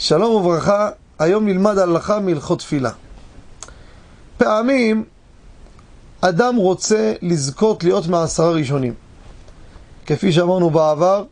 שלום 0.00 0.34
וברכה, 0.34 0.90
היום 1.18 1.46
נלמד 1.46 1.78
הלכה 1.78 2.20
מהלכות 2.20 2.58
תפילה. 2.58 2.90
פעמים 4.36 5.04
אדם 6.20 6.56
רוצה 6.56 7.12
לזכות 7.22 7.84
להיות 7.84 8.06
מעשרה 8.06 8.50
ראשונים. 8.50 8.94
כפי 10.06 10.32
שאמרנו 10.32 10.70
בעבר, 10.70 11.24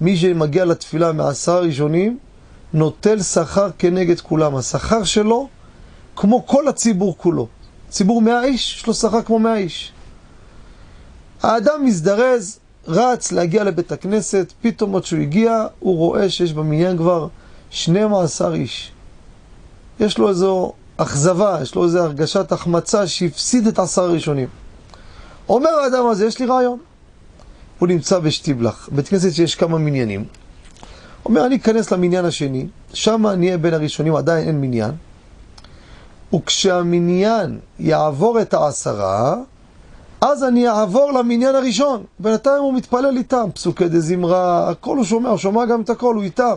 מי 0.00 0.16
שמגיע 0.16 0.64
לתפילה 0.64 1.12
מעשרה 1.12 1.60
ראשונים, 1.60 2.18
נוטל 2.72 3.22
שכר 3.22 3.70
כנגד 3.78 4.20
כולם. 4.20 4.56
השכר 4.56 5.04
שלו, 5.04 5.48
כמו 6.16 6.46
כל 6.46 6.68
הציבור 6.68 7.14
כולו. 7.18 7.48
ציבור 7.88 8.22
מאה 8.22 8.44
איש, 8.44 8.76
יש 8.76 8.86
לו 8.86 8.94
שכר 8.94 9.22
כמו 9.22 9.38
מאה 9.38 9.56
איש. 9.56 9.92
האדם 11.42 11.84
מזדרז, 11.84 12.58
רץ 12.88 13.32
להגיע 13.32 13.64
לבית 13.64 13.92
הכנסת, 13.92 14.52
פתאום 14.62 14.92
עוד 14.92 15.04
שהוא 15.04 15.20
הגיע, 15.20 15.66
הוא 15.78 15.96
רואה 15.96 16.28
שיש 16.28 16.52
במניין 16.52 16.96
כבר 16.96 17.28
12 17.70 18.54
איש. 18.54 18.92
יש 20.00 20.18
לו 20.18 20.28
איזו 20.28 20.72
אכזבה, 20.96 21.58
יש 21.62 21.74
לו 21.74 21.84
איזו 21.84 21.98
הרגשת 21.98 22.52
החמצה 22.52 23.06
שהפסיד 23.06 23.66
את 23.66 23.78
עשר 23.78 24.02
הראשונים. 24.02 24.48
אומר 25.48 25.70
האדם 25.70 26.06
הזה, 26.06 26.26
יש 26.26 26.38
לי 26.38 26.46
רעיון. 26.46 26.78
הוא 27.78 27.88
נמצא 27.88 28.18
בשטיבלח, 28.18 28.88
בית 28.92 29.08
כנסת 29.08 29.32
שיש 29.32 29.54
כמה 29.54 29.78
מניינים. 29.78 30.24
אומר, 31.24 31.46
אני 31.46 31.56
אכנס 31.56 31.90
למניין 31.90 32.24
השני, 32.24 32.66
שם 32.92 33.26
אני 33.26 33.46
אהיה 33.46 33.58
בין 33.58 33.74
הראשונים, 33.74 34.16
עדיין 34.16 34.48
אין 34.48 34.60
מניין. 34.60 34.90
וכשהמניין 36.34 37.58
יעבור 37.78 38.40
את 38.40 38.54
העשרה, 38.54 39.36
אז 40.20 40.44
אני 40.44 40.68
אעבור 40.68 41.12
למניין 41.12 41.54
הראשון. 41.54 42.04
בינתיים 42.18 42.62
הוא 42.62 42.74
מתפלל 42.74 43.16
איתם, 43.16 43.48
פסוקי 43.54 43.88
דה 43.88 44.00
זמרה, 44.00 44.70
הכל 44.70 44.96
הוא 44.96 45.04
שומע, 45.04 45.28
הוא 45.28 45.38
שומע 45.38 45.66
גם 45.66 45.80
את 45.80 45.90
הכל, 45.90 46.14
הוא 46.14 46.22
איתם. 46.22 46.54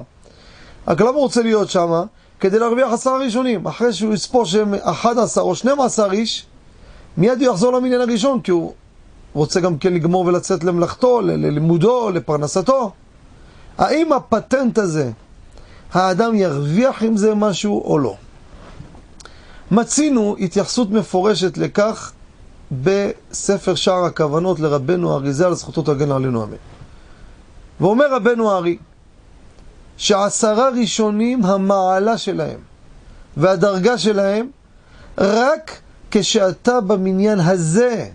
רק 0.88 1.02
למה 1.02 1.10
הוא 1.10 1.20
רוצה 1.20 1.42
להיות 1.42 1.70
שם? 1.70 1.92
כדי 2.40 2.60
להרוויח 2.60 2.94
עשרה 2.94 3.18
ראשונים. 3.18 3.66
אחרי 3.66 3.94
שהוא 3.94 4.14
יספור 4.14 4.46
שהם 4.46 4.74
11 4.74 5.44
או 5.44 5.56
12 5.56 6.12
איש, 6.12 6.46
מיד 7.18 7.42
הוא 7.42 7.52
יחזור 7.52 7.74
למניין 7.74 8.02
הראשון, 8.02 8.42
כי 8.42 8.52
הוא 8.52 8.74
רוצה 9.34 9.59
גם 9.59 9.78
כן 9.78 9.94
לגמור 9.94 10.26
ולצאת 10.26 10.64
למלאכתו, 10.64 11.22
ללימודו, 11.22 12.09
לפרנסתו. 12.09 12.92
האם 13.78 14.14
הפטנט 14.14 14.78
הזה, 14.78 15.12
האדם 15.94 16.36
ירוויח 16.36 17.04
עם 17.04 17.18
זה 17.18 17.36
משהו 17.36 17.82
או 17.82 18.00
לא? 18.00 18.16
מצינו 19.72 20.36
התייחסות 20.40 20.92
מפורשת 20.92 21.58
לכך 21.58 22.12
בספר 22.72 23.76
שער 23.76 24.06
הכוונות 24.06 24.59
לרבנו 24.59 25.14
האריזה 25.14 25.48
על 25.48 25.54
זכותו 25.54 25.82
תגן 25.82 26.12
עלינו 26.12 26.44
אמן. 26.44 26.56
ואומר 27.82 28.16
רבנו 28.16 28.52
הארי 28.52 28.78
שעשרה 30.02 30.70
ראשונים 30.70 31.46
המעלה 31.46 32.18
שלהם 32.18 32.60
והדרגה 33.38 33.98
שלהם 33.98 34.50
רק 35.18 35.80
כשאתה 36.12 36.82
במניין 36.82 37.40
הזה 37.40 38.08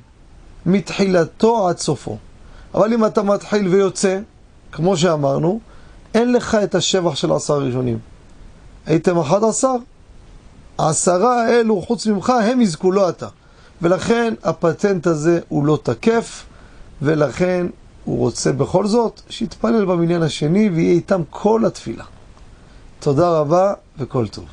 מתחילתו 0.67 1.69
עד 1.69 1.79
סופו. 1.79 2.17
אבל 2.75 2.93
אם 2.93 3.05
אתה 3.07 3.23
מתחיל 3.23 3.69
ויוצא, 3.69 4.19
כמו 4.73 4.97
שאמרנו, 4.97 5.61
אין 6.15 6.33
לך 6.33 6.55
את 6.55 6.75
השבח 6.75 7.15
של 7.15 7.33
עשרה 7.33 7.59
ראשונים. 7.59 7.99
הייתם 8.87 9.19
אחד 9.19 9.45
עשר, 9.45 9.77
העשרה 10.79 11.43
האלו 11.43 11.83
חוץ 11.83 12.07
ממך 12.07 12.31
הם 12.31 12.61
יזכו, 12.61 12.93
לא 12.93 13.09
אתה. 13.09 13.29
ולכן 13.83 14.35
הפטנט 14.45 15.07
הזה 15.07 15.41
הוא 15.49 15.67
לא 15.67 15.79
תקף, 15.83 16.45
ולכן 17.03 17.67
הוא 18.07 18.19
רוצה 18.19 18.53
בכל 18.53 18.87
זאת 18.87 19.21
שיתפלל 19.29 19.85
במניין 19.85 20.23
השני 20.23 20.69
ויהיה 20.69 20.93
איתם 20.93 21.23
כל 21.31 21.65
התפילה. 21.65 22.05
תודה 23.01 23.29
רבה 23.29 23.73
וכל 23.99 24.29
טוב. 24.29 24.45